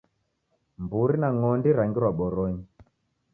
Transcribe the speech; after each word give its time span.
Mburi 0.83 1.15
na 1.19 1.29
ng'ondi 1.35 1.69
rangirwa 1.77 2.09
boronyi 2.17 2.63